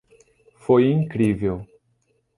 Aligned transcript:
Foi 0.63 0.87
incrível. 0.89 1.57